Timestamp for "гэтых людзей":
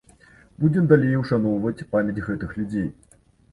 2.31-2.91